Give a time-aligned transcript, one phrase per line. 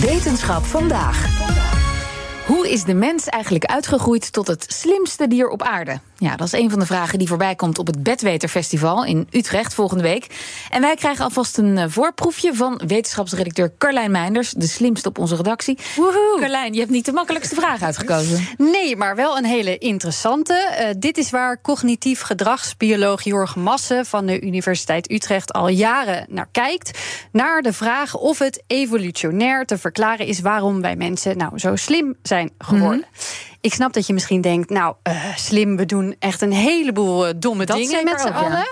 [0.00, 1.77] Wetenschap vandaag.
[2.48, 6.00] Hoe is de mens eigenlijk uitgegroeid tot het slimste dier op aarde?
[6.16, 9.74] Ja, dat is een van de vragen die voorbij komt op het Bedweterfestival in Utrecht
[9.74, 10.26] volgende week.
[10.70, 15.36] En wij krijgen alvast een eh, voorproefje van wetenschapsredacteur Carlijn Meinders, de slimste op onze
[15.36, 15.78] redactie.
[15.96, 16.36] Woehoe.
[16.40, 18.46] Carlijn, je hebt niet de makkelijkste vraag uitgekozen.
[18.56, 20.76] Nee, maar wel een hele interessante.
[20.80, 26.48] Uh, dit is waar cognitief gedragsbioloog Jorg Massen van de Universiteit Utrecht al jaren naar
[26.52, 26.98] kijkt.
[27.32, 32.16] Naar de vraag of het evolutionair te verklaren is waarom wij mensen nou zo slim
[32.22, 33.04] zijn geworden.
[33.08, 37.28] Mm ik snap dat je misschien denkt, nou, uh, slim, we doen echt een heleboel
[37.28, 38.66] uh, domme dat dingen met z'n allen.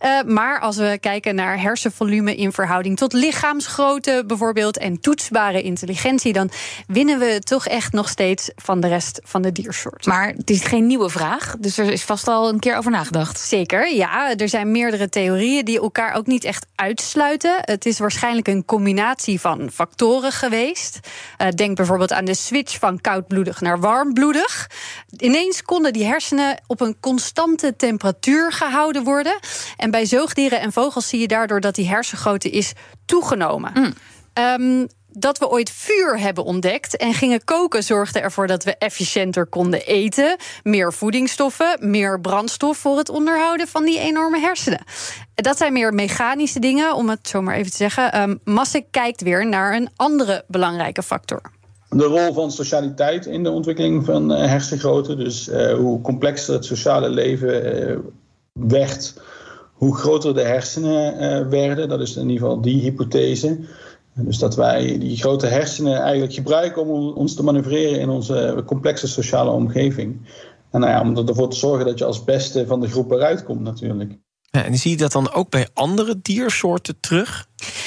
[0.00, 0.22] Ja.
[0.24, 6.32] Uh, maar als we kijken naar hersenvolume in verhouding tot lichaamsgrootte bijvoorbeeld en toetsbare intelligentie,
[6.32, 6.50] dan
[6.86, 10.06] winnen we toch echt nog steeds van de rest van de diersoort.
[10.06, 13.40] Maar het is geen nieuwe vraag, dus er is vast al een keer over nagedacht.
[13.40, 14.34] Zeker, ja.
[14.36, 17.56] Er zijn meerdere theorieën die elkaar ook niet echt uitsluiten.
[17.60, 21.00] Het is waarschijnlijk een combinatie van factoren geweest.
[21.54, 24.21] denk bijvoorbeeld aan de switch van koudbloedig naar warmbloedig
[25.16, 29.38] Ineens konden die hersenen op een constante temperatuur gehouden worden.
[29.76, 32.72] En bij zoogdieren en vogels zie je daardoor dat die hersengrootte is
[33.06, 33.72] toegenomen.
[33.74, 33.94] Mm.
[34.34, 39.46] Um, dat we ooit vuur hebben ontdekt en gingen koken zorgde ervoor dat we efficiënter
[39.46, 44.84] konden eten, meer voedingsstoffen, meer brandstof voor het onderhouden van die enorme hersenen.
[45.34, 48.20] Dat zijn meer mechanische dingen, om het zo maar even te zeggen.
[48.20, 48.40] Um,
[48.90, 51.40] kijkt weer naar een andere belangrijke factor
[51.92, 55.16] de rol van socialiteit in de ontwikkeling van uh, hersengrootte.
[55.16, 57.98] Dus uh, hoe complexer het sociale leven uh,
[58.52, 59.20] werd,
[59.72, 61.88] hoe groter de hersenen werden.
[61.88, 63.58] Dat is in ieder geval die hypothese.
[64.14, 69.08] Dus dat wij die grote hersenen eigenlijk gebruiken om ons te manoeuvreren in onze complexe
[69.08, 70.20] sociale omgeving.
[70.70, 73.44] En nou ja, om ervoor te zorgen dat je als beste van de groep eruit
[73.44, 74.18] komt natuurlijk.
[74.58, 77.46] Ja, en zie je dat dan ook bij andere diersoorten terug?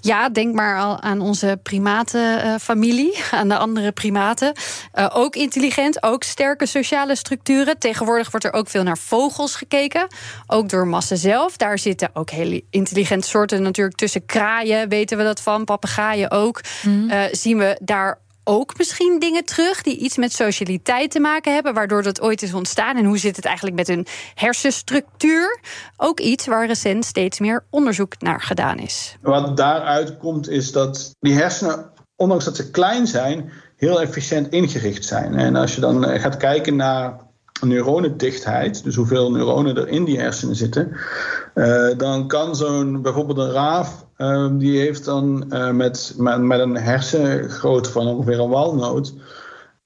[0.00, 4.52] Ja, denk maar al aan onze primatenfamilie, aan de andere primaten.
[4.94, 7.78] Uh, ook intelligent, ook sterke sociale structuren.
[7.78, 10.06] Tegenwoordig wordt er ook veel naar vogels gekeken,
[10.46, 11.56] ook door massa zelf.
[11.56, 16.60] Daar zitten ook hele intelligente soorten natuurlijk tussen kraaien, weten we dat van, papegaaien ook.
[16.82, 17.10] Mm.
[17.10, 18.18] Uh, zien we daar
[18.48, 22.54] ook misschien dingen terug die iets met socialiteit te maken hebben, waardoor dat ooit is
[22.54, 22.96] ontstaan?
[22.96, 25.60] En hoe zit het eigenlijk met hun hersenstructuur?
[25.96, 29.16] Ook iets waar recent steeds meer onderzoek naar gedaan is.
[29.20, 35.04] Wat daaruit komt is dat die hersenen, ondanks dat ze klein zijn, heel efficiënt ingericht
[35.04, 35.34] zijn.
[35.34, 37.25] En als je dan eh, gaat kijken naar
[37.60, 40.92] neuronendichtheid, dus hoeveel neuronen er in die hersenen zitten,
[41.54, 46.60] uh, dan kan zo'n bijvoorbeeld een raaf Ehm, die heeft dan uh, met, met, met,
[46.60, 49.14] een hersengrootte van ongeveer een walnoot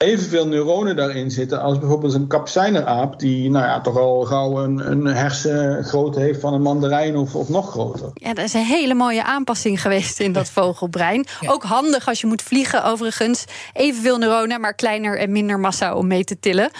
[0.04, 4.90] evenveel neuronen daarin zitten als bijvoorbeeld een kapsijneraap, die nou ja, toch al gauw een,
[4.90, 8.10] een hersengrootte heeft van een mandarijn of, of nog groter.
[8.14, 11.26] Ja, dat is een hele mooie aanpassing geweest in dat vogelbrein.
[11.46, 13.44] Ook handig als je moet vliegen, overigens.
[13.72, 16.70] Evenveel neuronen, maar kleiner en minder massa om mee te tillen.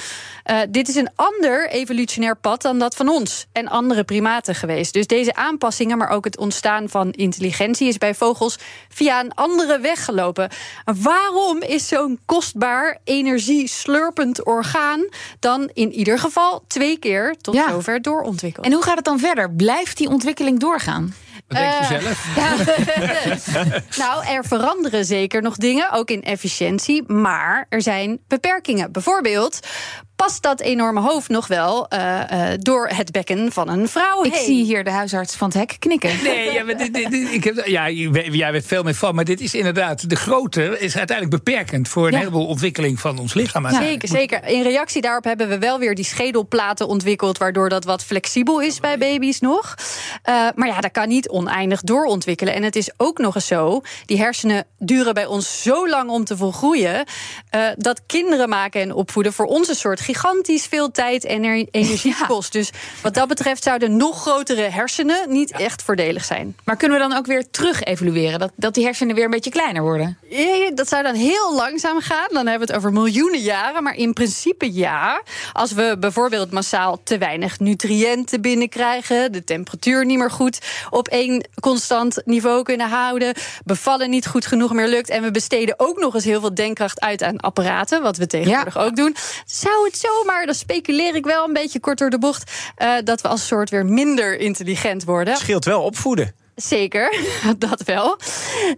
[0.51, 4.93] Uh, dit is een ander evolutionair pad dan dat van ons en andere primaten geweest.
[4.93, 8.59] Dus deze aanpassingen, maar ook het ontstaan van intelligentie, is bij vogels
[8.89, 10.51] via een andere weg gelopen.
[10.85, 17.71] Waarom is zo'n kostbaar, energieslurpend orgaan dan in ieder geval twee keer tot ja.
[17.71, 18.67] zover doorontwikkeld?
[18.67, 19.51] En hoe gaat het dan verder?
[19.51, 21.15] Blijft die ontwikkeling doorgaan?
[21.51, 22.27] Wat denk je uh, zelf?
[22.37, 23.83] Ja.
[24.05, 27.13] nou, er veranderen zeker nog dingen, ook in efficiëntie.
[27.13, 28.93] Maar er zijn beperkingen.
[28.93, 29.61] Bijvoorbeeld,
[30.25, 34.25] past dat enorme hoofd nog wel uh, uh, door het bekken van een vrouw.
[34.25, 36.11] Ik zie hier de huisarts van het hek knikken.
[36.23, 39.25] Nee, ja, maar dit, dit, dit, ik heb, ja, jij weet veel meer van, maar
[39.25, 42.19] dit is inderdaad, de grootte is uiteindelijk beperkend voor een ja.
[42.19, 43.69] heleboel ontwikkeling van ons lichaam.
[43.69, 43.83] Ja.
[43.83, 44.47] Zeker, zeker.
[44.47, 48.81] In reactie daarop hebben we wel weer die schedelplaten ontwikkeld, waardoor dat wat flexibel is
[48.81, 49.75] bij baby's nog.
[50.29, 52.55] Uh, maar ja, dat kan niet oneindig doorontwikkelen.
[52.55, 56.25] En het is ook nog eens zo, die hersenen duren bij ons zo lang om
[56.25, 57.05] te volgroeien,
[57.77, 62.27] dat kinderen maken en opvoeden voor onze soort gigantisch veel tijd en energie ja.
[62.27, 62.53] kost.
[62.53, 62.71] Dus
[63.03, 66.57] wat dat betreft zouden nog grotere hersenen niet echt voordelig zijn.
[66.65, 68.39] Maar kunnen we dan ook weer terug evolueren?
[68.39, 70.19] Dat, dat die hersenen weer een beetje kleiner worden?
[70.29, 72.29] Ja, dat zou dan heel langzaam gaan.
[72.29, 73.83] Dan hebben we het over miljoenen jaren.
[73.83, 75.23] Maar in principe ja.
[75.53, 80.59] Als we bijvoorbeeld massaal te weinig nutriënten binnenkrijgen, de temperatuur niet meer goed
[80.91, 83.35] op één constant niveau kunnen houden,
[83.65, 87.01] bevallen niet goed genoeg meer lukt en we besteden ook nog eens heel veel denkkracht
[87.01, 88.81] uit aan apparaten, wat we tegenwoordig ja.
[88.81, 89.17] ook doen,
[89.47, 93.21] zou het zomaar, dan speculeer ik wel een beetje kort door de bocht, uh, dat
[93.21, 95.33] we als soort weer minder intelligent worden.
[95.33, 96.40] Het scheelt wel opvoeden.
[96.63, 97.19] Zeker,
[97.59, 98.19] dat wel.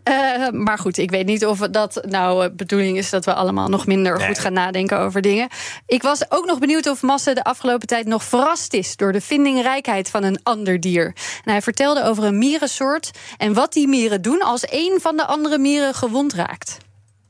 [0.08, 3.68] Uh, maar goed, ik weet niet of dat nou de bedoeling is dat we allemaal
[3.68, 4.26] nog minder nee.
[4.26, 5.48] goed gaan nadenken over dingen.
[5.86, 9.20] Ik was ook nog benieuwd of Masse de afgelopen tijd nog verrast is door de
[9.20, 11.04] vindingrijkheid van een ander dier.
[11.44, 15.26] En hij vertelde over een mierensoort en wat die mieren doen als een van de
[15.26, 16.78] andere mieren gewond raakt.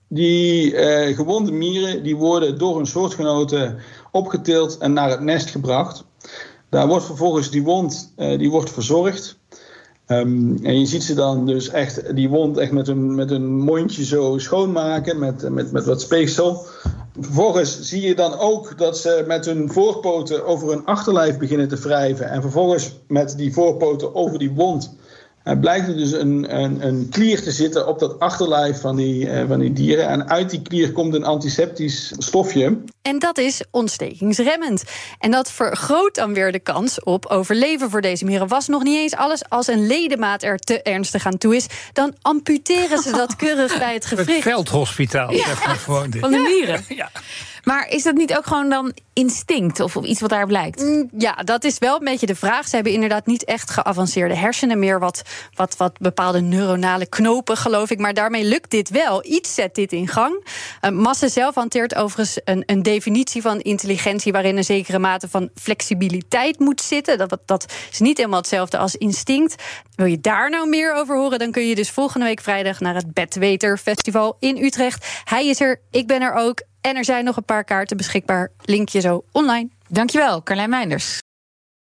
[0.09, 3.79] die uh, gewonde mieren die worden door hun soortgenoten
[4.11, 6.05] opgetild en naar het nest gebracht.
[6.69, 9.41] Daar wordt vervolgens die wond uh, die wordt verzorgd.
[10.07, 13.57] Um, en je ziet ze dan dus echt die wond echt met een, met een
[13.57, 16.67] mondje zo schoonmaken met, met, met wat speeksel.
[17.21, 21.77] Vervolgens zie je dan ook dat ze met hun voorpoten over hun achterlijf beginnen te
[21.77, 22.31] wrijven.
[22.31, 24.97] En vervolgens met die voorpoten over die wond
[25.45, 29.27] uh, blijkt er dus een, een, een, klier te zitten op dat achterlijf van die,
[29.27, 30.09] uh, van die dieren.
[30.09, 32.79] En uit die klier komt een antiseptisch stofje.
[33.03, 34.85] En dat is ontstekingsremmend.
[35.19, 38.49] En dat vergroot dan weer de kans op overleven voor deze mieren.
[38.49, 39.49] Was nog niet eens alles.
[39.49, 43.95] Als een ledemaat er te ernstig aan toe is, dan amputeren ze dat keurig bij
[43.95, 44.45] het gewricht.
[44.45, 45.33] Het veldhospitaal.
[45.33, 45.45] Ja.
[45.45, 46.85] Gewoon van de mieren.
[46.89, 47.11] Ja.
[47.63, 50.81] Maar is dat niet ook gewoon dan instinct of, iets wat daarop lijkt?
[50.81, 52.69] Mm, ja, dat is wel een beetje de vraag.
[52.69, 55.23] Ze hebben inderdaad niet echt geavanceerde hersenen, meer wat,
[55.55, 57.99] wat, wat bepaalde neuronale knopen, geloof ik.
[57.99, 59.27] Maar daarmee lukt dit wel.
[59.27, 60.47] Iets zet dit in gang.
[60.81, 65.51] Uh, Massa zelf hanteert overigens een, een definitie van intelligentie waarin een zekere mate van
[65.55, 67.19] flexibiliteit moet zitten.
[67.19, 69.63] Dat, dat is niet helemaal hetzelfde als instinct.
[69.95, 71.39] Wil je daar nou meer over horen?
[71.39, 75.07] Dan kun je dus volgende week vrijdag naar het Bedweter Festival in Utrecht.
[75.25, 76.63] Hij is er, ik ben er ook.
[76.83, 78.51] En er zijn nog een paar kaarten beschikbaar.
[78.65, 79.69] Linkje zo online.
[79.89, 81.22] Dankjewel, Carlijn Meinders.